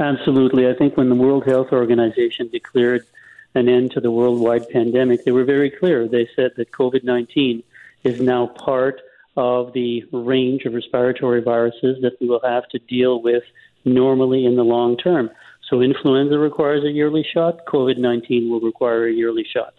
[0.00, 3.06] Absolutely, I think when the World Health Organization declared
[3.54, 6.08] an end to the worldwide pandemic, they were very clear.
[6.08, 7.62] They said that COVID nineteen
[8.02, 9.02] is now part
[9.36, 13.42] of the range of respiratory viruses that we will have to deal with
[13.84, 15.30] normally in the long term.
[15.68, 19.74] So, influenza requires a yearly shot, COVID 19 will require a yearly shot.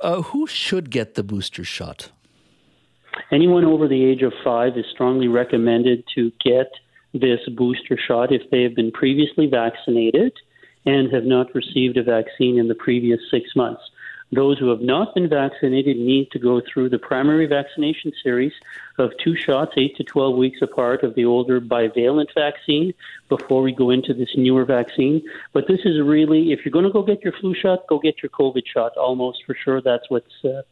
[0.00, 2.10] Uh, who should get the booster shot?
[3.30, 6.72] Anyone over the age of five is strongly recommended to get
[7.12, 10.32] this booster shot if they have been previously vaccinated
[10.86, 13.82] and have not received a vaccine in the previous six months.
[14.32, 18.52] Those who have not been vaccinated need to go through the primary vaccination series
[18.98, 22.94] of two shots, 8 to 12 weeks apart, of the older bivalent vaccine
[23.28, 25.22] before we go into this newer vaccine.
[25.52, 28.22] But this is really, if you're going to go get your flu shot, go get
[28.22, 28.96] your COVID shot.
[28.96, 30.62] Almost for sure, that's what's uh,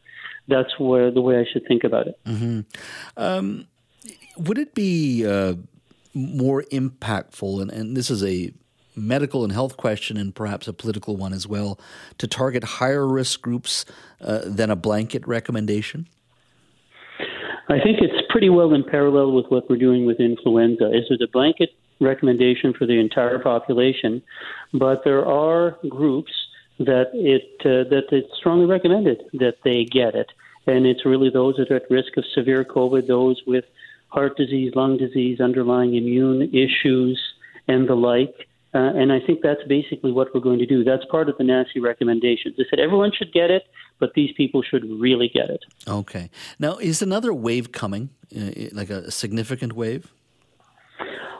[0.47, 2.19] that's where the way I should think about it.
[2.25, 2.61] Mm-hmm.
[3.15, 3.67] Um,
[4.37, 5.53] would it be uh,
[6.13, 7.61] more impactful?
[7.61, 8.51] And, and this is a
[8.95, 11.79] medical and health question and perhaps a political one as well
[12.17, 13.85] to target higher risk groups
[14.21, 16.07] uh, than a blanket recommendation?
[17.69, 20.87] I think it's pretty well in parallel with what we're doing with influenza.
[20.91, 21.69] Is it a blanket
[22.01, 24.21] recommendation for the entire population?
[24.73, 26.31] But there are groups
[26.79, 30.31] that it uh, that it's strongly recommended that they get it,
[30.67, 33.65] and it's really those that are at risk of severe COVID, those with
[34.09, 37.21] heart disease, lung disease, underlying immune issues,
[37.67, 38.47] and the like.
[38.73, 40.83] Uh, and I think that's basically what we're going to do.
[40.83, 42.55] That's part of the NACI recommendations.
[42.57, 43.67] They said everyone should get it,
[43.99, 45.65] but these people should really get it.
[45.87, 46.29] Okay.
[46.57, 50.11] Now, is another wave coming, uh, like a significant wave?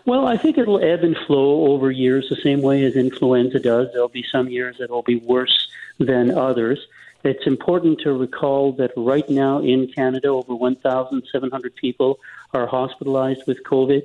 [0.06, 3.88] Well, I think it'll ebb and flow over years the same way as influenza does.
[3.94, 6.80] There'll be some years that will be worse than others.
[7.24, 12.20] It's important to recall that right now in Canada, over 1,700 people
[12.54, 14.02] are hospitalized with COVID.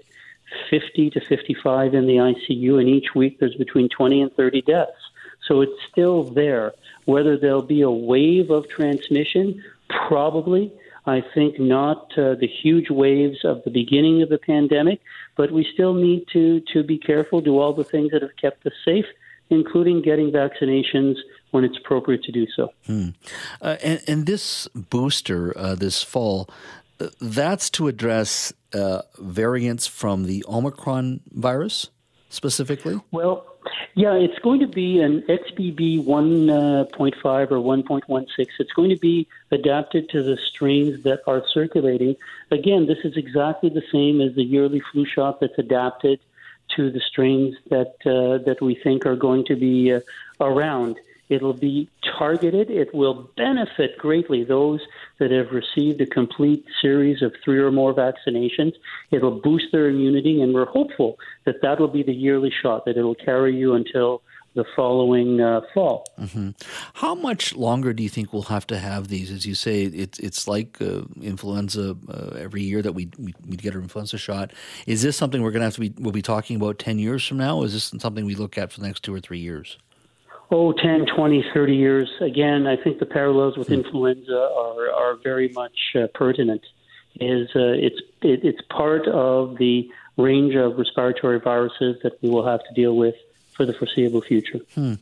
[0.70, 4.92] 50 to 55 in the ICU, and each week there's between 20 and 30 deaths.
[5.46, 6.72] So it's still there.
[7.04, 10.72] Whether there'll be a wave of transmission, probably.
[11.06, 15.00] I think not uh, the huge waves of the beginning of the pandemic,
[15.36, 18.66] but we still need to, to be careful, do all the things that have kept
[18.66, 19.06] us safe,
[19.48, 21.14] including getting vaccinations
[21.52, 22.72] when it's appropriate to do so.
[22.86, 23.10] Hmm.
[23.62, 26.50] Uh, and, and, this booster uh, this fall,
[27.20, 31.90] that's to address uh, variants from the Omicron virus
[32.28, 33.00] specifically?
[33.10, 33.46] Well,
[33.94, 38.46] yeah, it's going to be an XBB 1.5 or 1.16.
[38.58, 42.16] It's going to be adapted to the strains that are circulating.
[42.50, 46.20] Again, this is exactly the same as the yearly flu shot that's adapted
[46.76, 50.00] to the strains that uh, that we think are going to be uh,
[50.40, 50.96] around.
[51.28, 52.70] It'll be targeted.
[52.70, 54.80] It will benefit greatly those
[55.18, 58.74] that have received a complete series of three or more vaccinations.
[59.10, 62.96] It'll boost their immunity, and we're hopeful that that will be the yearly shot, that
[62.96, 64.22] it'll carry you until
[64.54, 66.04] the following uh, fall.
[66.18, 66.50] Mm-hmm.
[66.94, 69.30] How much longer do you think we'll have to have these?
[69.30, 73.56] As you say, it's it's like uh, influenza uh, every year that we, we, we
[73.56, 74.52] get our influenza shot.
[74.86, 77.24] Is this something we're going to have to be we'll be talking about ten years
[77.24, 77.62] from now?
[77.62, 79.76] Is this something we look at for the next two or three years?
[80.50, 82.10] Oh, 10, 20, 30 years.
[82.20, 86.62] Again, I think the parallels with influenza are, are very much uh, pertinent.
[87.18, 92.46] Is uh, it's it, it's part of the range of respiratory viruses that we will
[92.46, 93.14] have to deal with
[93.52, 94.60] for the foreseeable future.
[94.74, 94.94] Hmm.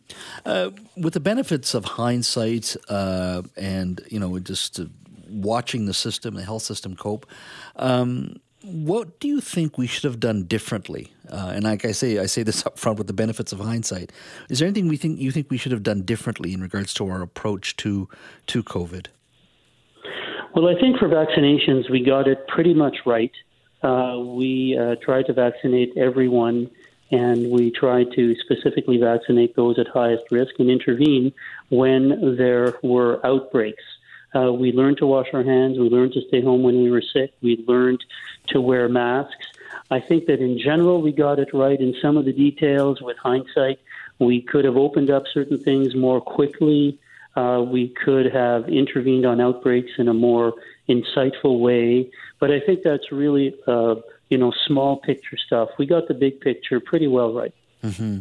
[0.46, 4.80] Uh, with the benefits of hindsight, uh, and you know, just
[5.28, 7.26] watching the system, the health system cope.
[7.76, 11.12] Um, what do you think we should have done differently?
[11.30, 14.10] Uh, and like I say, I say this up front with the benefits of hindsight.
[14.48, 17.08] Is there anything we think you think we should have done differently in regards to
[17.08, 18.08] our approach to
[18.48, 19.06] to COVID?
[20.54, 23.32] Well, I think for vaccinations, we got it pretty much right.
[23.82, 26.70] Uh, we uh, tried to vaccinate everyone,
[27.10, 31.32] and we tried to specifically vaccinate those at highest risk and intervene
[31.70, 33.82] when there were outbreaks.
[34.34, 35.78] Uh, we learned to wash our hands.
[35.78, 37.32] We learned to stay home when we were sick.
[37.42, 38.02] We learned
[38.48, 39.46] to wear masks.
[39.90, 41.78] I think that in general we got it right.
[41.78, 43.78] In some of the details, with hindsight,
[44.18, 46.98] we could have opened up certain things more quickly.
[47.36, 50.54] Uh, we could have intervened on outbreaks in a more
[50.88, 52.10] insightful way.
[52.38, 53.96] But I think that's really, uh,
[54.30, 55.70] you know, small picture stuff.
[55.78, 57.54] We got the big picture pretty well right.
[57.84, 58.18] Mm-hmm.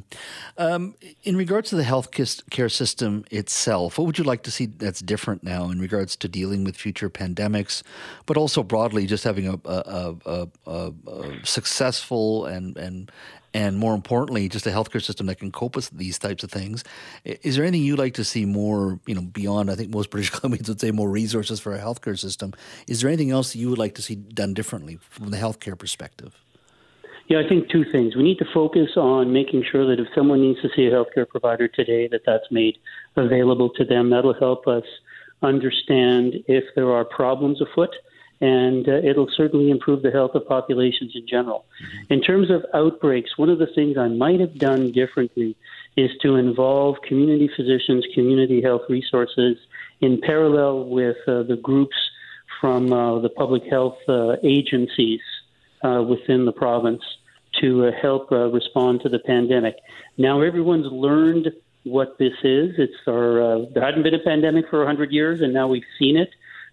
[0.58, 4.66] Um, in regards to the health care system itself, what would you like to see
[4.66, 7.82] that's different now in regards to dealing with future pandemics,
[8.26, 10.92] but also broadly just having a, a, a, a
[11.46, 13.10] successful and and
[13.54, 16.84] and more importantly, just a healthcare system that can cope with these types of things.
[17.24, 19.70] Is there anything you'd like to see more, you know, beyond?
[19.70, 22.54] I think most British Columbians would say more resources for a healthcare system.
[22.88, 25.78] Is there anything else that you would like to see done differently from the healthcare
[25.78, 26.36] perspective?
[27.28, 28.16] Yeah, I think two things.
[28.16, 31.28] We need to focus on making sure that if someone needs to see a healthcare
[31.28, 32.78] provider today, that that's made
[33.16, 34.10] available to them.
[34.10, 34.84] That'll help us
[35.42, 37.92] understand if there are problems afoot,
[38.42, 41.66] and uh, it'll certainly improve the health of populations in general.
[42.10, 45.56] In terms of outbreaks, one of the things I might have done differently
[45.96, 49.58] is to involve community physicians, community health resources
[50.02, 51.96] in parallel with uh, the groups
[52.60, 55.22] from uh, the public health uh, agencies
[55.84, 57.02] within the province
[57.62, 59.76] to uh, help uh, respond to the pandemic.
[60.18, 61.50] Now everyone's learned
[61.84, 62.72] what this is.
[62.78, 66.18] It's our uh, there hadn't been a pandemic for 100 years, and now we've seen
[66.18, 66.30] it.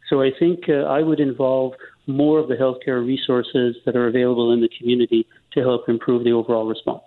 [0.09, 1.75] So I think uh, I would involve
[2.07, 6.33] more of the healthcare resources that are available in the community to help improve the
[6.33, 7.05] overall response.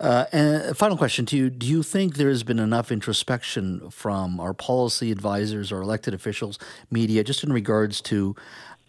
[0.00, 4.40] Uh, and final question to you: Do you think there has been enough introspection from
[4.40, 6.58] our policy advisors, our elected officials,
[6.90, 8.34] media, just in regards to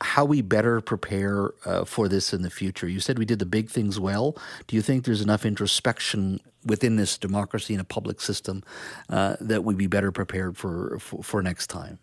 [0.01, 2.87] how we better prepare uh, for this in the future.
[2.87, 4.37] You said we did the big things well.
[4.67, 8.63] Do you think there's enough introspection within this democracy and a public system
[9.09, 11.99] uh, that we'd be better prepared for, for, for next time?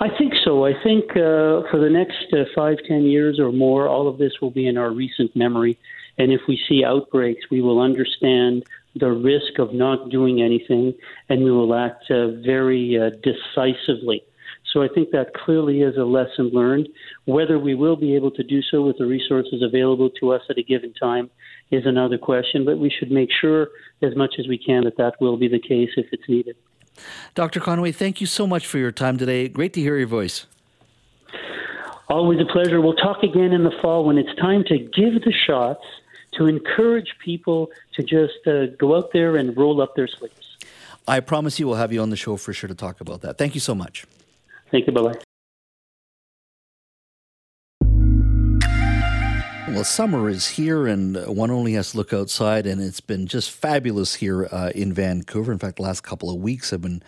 [0.00, 0.64] I think so.
[0.64, 4.32] I think uh, for the next uh, five, ten years or more, all of this
[4.40, 5.78] will be in our recent memory.
[6.16, 8.64] And if we see outbreaks, we will understand
[8.96, 10.94] the risk of not doing anything,
[11.28, 14.24] and we will act uh, very uh, decisively
[14.72, 16.88] so I think that clearly is a lesson learned.
[17.24, 20.58] Whether we will be able to do so with the resources available to us at
[20.58, 21.30] a given time
[21.70, 23.68] is another question, but we should make sure
[24.02, 26.56] as much as we can that that will be the case if it's needed.
[27.34, 27.60] Dr.
[27.60, 29.48] Conway, thank you so much for your time today.
[29.48, 30.46] Great to hear your voice.
[32.08, 32.80] Always a pleasure.
[32.80, 35.84] We'll talk again in the fall when it's time to give the shots,
[36.34, 40.56] to encourage people to just uh, go out there and roll up their sleeves.
[41.06, 43.36] I promise you we'll have you on the show for sure to talk about that.
[43.38, 44.04] Thank you so much.
[44.70, 44.92] Thank you.
[44.92, 45.18] Bye bye.
[49.68, 53.52] Well, summer is here, and one only has to look outside, and it's been just
[53.52, 55.52] fabulous here uh, in Vancouver.
[55.52, 57.02] In fact, the last couple of weeks have been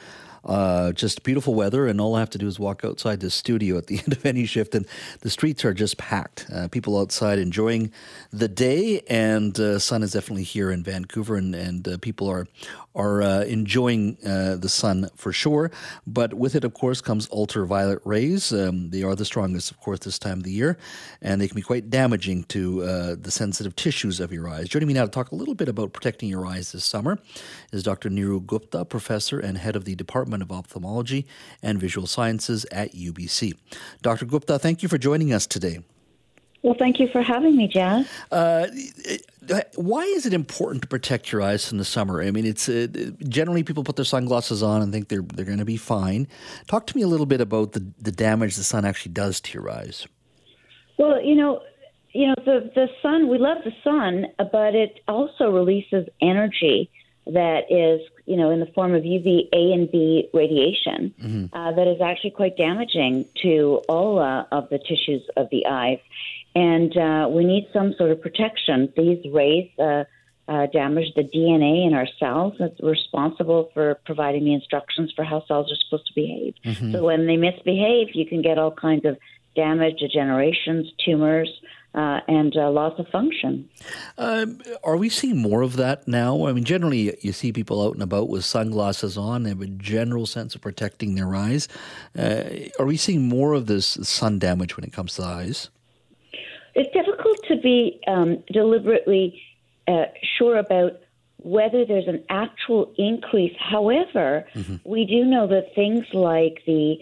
[0.45, 3.79] uh, just beautiful weather, and all I have to do is walk outside the studio
[3.79, 4.87] at the end of any shift, and
[5.21, 6.47] the streets are just packed.
[6.53, 7.93] Uh, people outside enjoying
[8.33, 12.47] the day, and uh, sun is definitely here in Vancouver, and, and uh, people are
[12.95, 15.71] are uh, enjoying uh, the sun for sure.
[16.07, 18.53] But with it, of course, comes ultraviolet rays.
[18.53, 20.77] Um, they are the strongest, of course, this time of the year,
[21.23, 22.83] and they can be quite damaging to
[23.17, 24.69] the sensitive tissues of your eyes.
[24.69, 27.19] Joining me now to talk a little bit about protecting your eyes this summer
[27.73, 28.11] is Dr.
[28.11, 31.27] Neeru Gupta, professor and head of the Department of Ophthalmology
[31.62, 33.55] and Visual Sciences at UBC.
[34.01, 34.25] Dr.
[34.25, 35.81] Gupta, thank you for joining us today.
[36.62, 38.07] Well, thank you for having me, Jan.
[38.31, 38.68] Uh,
[39.75, 42.23] why is it important to protect your eyes in the summer?
[42.23, 42.87] I mean, it's uh,
[43.29, 46.29] generally people put their sunglasses on and think they're they're going to be fine.
[46.68, 49.59] Talk to me a little bit about the the damage the sun actually does to
[49.59, 50.07] your eyes.
[50.99, 51.62] Well, you know,
[52.12, 53.29] you know the the sun.
[53.29, 56.88] We love the sun, but it also releases energy
[57.27, 61.47] that is, you know, in the form of UV A and B radiation mm-hmm.
[61.57, 65.99] uh, that is actually quite damaging to all uh, of the tissues of the eyes
[66.55, 68.93] and uh, we need some sort of protection.
[68.97, 70.05] These rays uh,
[70.49, 75.45] uh, damage the DNA in our cells that's responsible for providing the instructions for how
[75.47, 76.55] cells are supposed to behave.
[76.65, 76.93] Mm-hmm.
[76.93, 79.17] So when they misbehave, you can get all kinds of
[79.55, 81.51] damage, degenerations, tumors,
[81.95, 83.69] uh, and uh, loss of function.
[84.17, 84.47] Uh,
[84.83, 86.47] are we seeing more of that now?
[86.47, 89.43] I mean, generally, you see people out and about with sunglasses on.
[89.43, 91.69] They have a general sense of protecting their eyes.
[92.19, 92.45] Uh,
[92.79, 95.69] are we seeing more of this sun damage when it comes to the eyes?
[96.75, 99.43] It's difficult to be um, deliberately
[99.87, 100.05] uh,
[100.39, 100.93] sure about
[101.39, 103.55] whether there's an actual increase.
[103.59, 104.77] However, mm-hmm.
[104.85, 106.99] we do know that things like the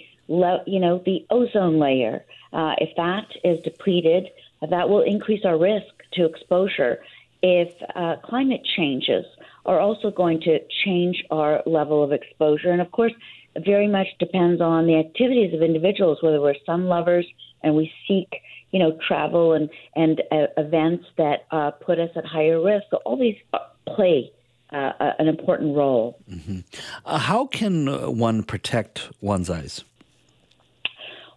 [0.67, 4.29] you know the ozone layer, uh, if that is depleted,
[4.69, 7.01] that will increase our risk to exposure.
[7.43, 9.25] If uh, climate changes
[9.65, 13.13] are also going to change our level of exposure, and of course,
[13.59, 16.19] very much depends on the activities of individuals.
[16.23, 17.27] Whether we're sun lovers
[17.63, 18.29] and we seek
[18.73, 22.85] you know, travel and and uh, events that uh, put us at higher risk.
[22.91, 24.33] So all these uh, play
[24.73, 26.19] uh, an important role.
[26.31, 26.61] Mm-hmm.
[27.05, 29.85] Uh, how can one protect one's eyes?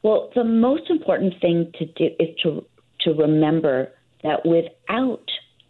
[0.04, 2.66] Well, the most important thing to do is to
[3.04, 3.92] to remember
[4.24, 5.24] that without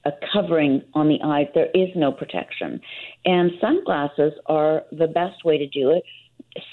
[0.05, 2.79] a covering on the eyes, there is no protection,
[3.25, 6.03] and sunglasses are the best way to do it.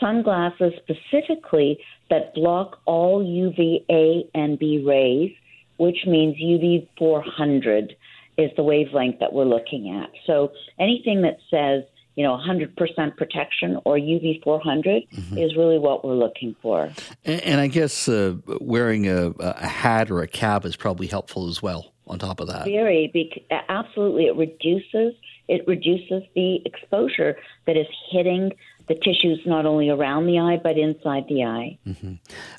[0.01, 1.79] Sunglasses specifically
[2.11, 5.33] that block all UVA and B rays,
[5.79, 7.95] which means UV 400
[8.37, 10.11] is the wavelength that we're looking at.
[10.27, 11.85] So anything that says,
[12.17, 15.39] you know, 100% protection or UV 400 mm-hmm.
[15.39, 16.91] is really what we're looking for.
[17.25, 21.49] And, and I guess uh, wearing a, a, hat or a cap is probably helpful
[21.49, 21.93] as well.
[22.07, 25.15] On top of that, very bec- absolutely, it reduces
[25.47, 27.37] it reduces the exposure
[27.67, 28.51] that is hitting
[28.89, 31.79] the tissues not only around the eye but inside the eye.
[31.87, 32.15] Mm-hmm.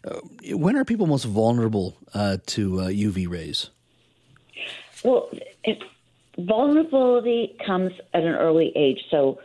[0.06, 3.72] Uh, when are people most vulnerable uh, to uh, UV rays?
[5.04, 5.30] Well,
[5.66, 5.84] it,
[6.38, 9.00] vulnerability comes at an early age.
[9.10, 9.40] So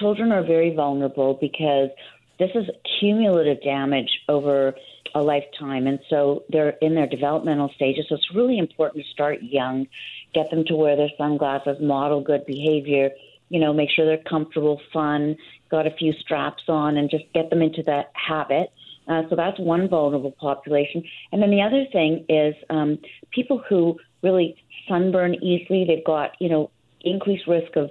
[0.00, 1.90] children are very vulnerable because
[2.38, 2.68] this is
[2.98, 4.74] cumulative damage over
[5.14, 5.86] a lifetime.
[5.86, 8.06] And so they're in their developmental stages.
[8.08, 9.86] So it's really important to start young,
[10.34, 13.10] get them to wear their sunglasses, model good behavior,
[13.48, 15.36] you know, make sure they're comfortable, fun,
[15.70, 18.72] got a few straps on, and just get them into that habit.
[19.06, 21.04] Uh, so that's one vulnerable population.
[21.32, 22.98] And then the other thing is um,
[23.30, 24.56] people who really
[24.88, 25.84] sunburn easily.
[25.84, 26.70] They've got, you know,
[27.02, 27.90] increased risk of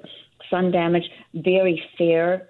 [0.49, 1.03] sun damage,
[1.33, 2.49] very fair,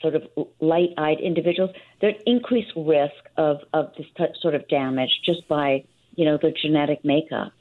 [0.00, 0.22] sort of
[0.60, 1.70] light eyed individuals.
[2.00, 4.06] They're at increased risk of, of this
[4.40, 5.84] sort of damage just by,
[6.14, 7.52] you know, the genetic makeup.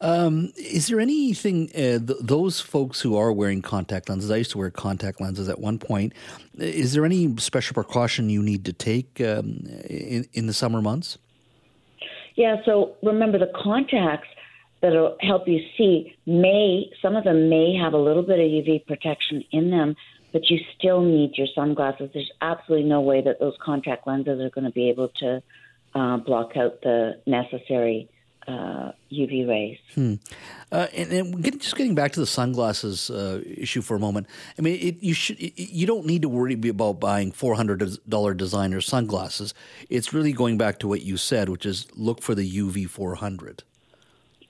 [0.00, 4.52] Um, is there anything, uh, th- those folks who are wearing contact lenses, I used
[4.52, 6.12] to wear contact lenses at one point,
[6.56, 11.18] is there any special precaution you need to take um, in, in the summer months?
[12.38, 14.28] Yeah, so remember the contacts
[14.80, 18.86] that'll help you see may, some of them may have a little bit of UV
[18.86, 19.96] protection in them,
[20.32, 22.10] but you still need your sunglasses.
[22.14, 25.42] There's absolutely no way that those contact lenses are going to be able to
[25.96, 28.08] uh, block out the necessary
[28.48, 29.78] uh, UV rays.
[29.94, 30.14] Hmm.
[30.72, 34.26] Uh, and, and just getting back to the sunglasses uh, issue for a moment.
[34.58, 37.98] I mean, it, you should it, you don't need to worry about buying four hundred
[38.08, 39.54] dollar designer sunglasses.
[39.88, 43.16] It's really going back to what you said, which is look for the UV four
[43.16, 43.62] hundred.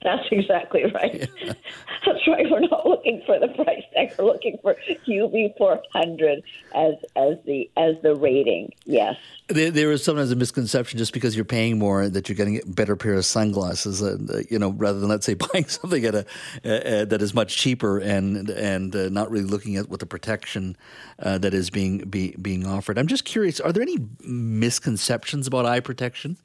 [0.01, 1.29] That's exactly right.
[1.43, 1.53] Yeah.
[2.05, 2.49] That's right.
[2.49, 4.13] We're not looking for the price tag.
[4.17, 6.41] We're looking for UV 400
[6.73, 8.71] as as the as the rating.
[8.85, 9.17] Yes.
[9.49, 12.65] There, there is sometimes a misconception just because you're paying more that you're getting a
[12.65, 14.01] better pair of sunglasses.
[14.01, 16.25] Uh, you know, rather than let's say buying something at a
[16.63, 20.05] uh, uh, that is much cheaper and and uh, not really looking at what the
[20.05, 20.77] protection
[21.19, 22.97] uh, that is being be, being offered.
[22.97, 23.59] I'm just curious.
[23.59, 26.37] Are there any misconceptions about eye protection?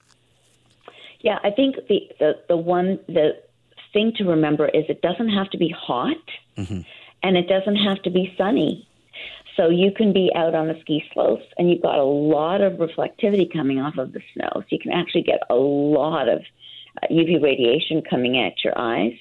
[1.24, 3.40] Yeah, I think the, the, the one the
[3.94, 6.18] thing to remember is it doesn't have to be hot
[6.58, 6.80] mm-hmm.
[7.22, 8.86] and it doesn't have to be sunny.
[9.56, 12.74] So you can be out on the ski slopes and you've got a lot of
[12.74, 14.50] reflectivity coming off of the snow.
[14.54, 16.42] So you can actually get a lot of
[17.10, 19.14] UV uh, radiation coming at your eyes.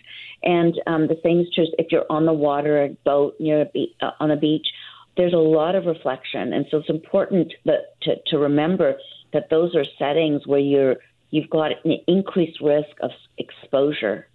[0.44, 3.66] And um, the same is true if you're on the water, a boat near a
[3.66, 4.68] be- uh, on a beach.
[5.16, 8.98] There's a lot of reflection, and so it's important that, to, to remember
[9.32, 10.98] that those are settings where you're
[11.34, 13.10] you've got an increased risk of
[13.40, 14.28] exposure.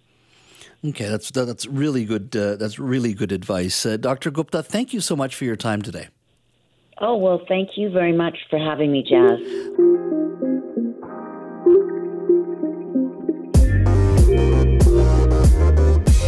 [0.85, 2.35] Okay, that's that's really good.
[2.35, 4.31] Uh, that's really good advice, uh, Dr.
[4.31, 4.61] Gupta.
[4.61, 6.09] Thank you so much for your time today.
[6.99, 9.39] Oh well, thank you very much for having me, Jas.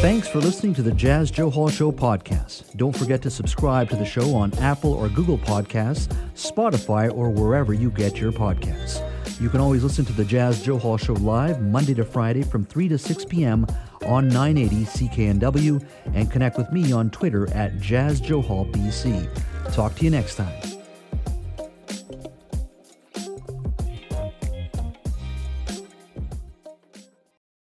[0.02, 2.76] Thanks for listening to the Jas Johal Show podcast.
[2.76, 7.74] Don't forget to subscribe to the show on Apple or Google Podcasts, Spotify, or wherever
[7.74, 9.02] you get your podcasts.
[9.42, 12.88] You can always listen to the Jas Johal Show live Monday to Friday from 3
[12.90, 13.66] to 6 p.m.
[14.06, 15.84] on 980 CKNW
[16.14, 19.74] and connect with me on Twitter at Jas Johal BC.
[19.74, 20.81] Talk to you next time.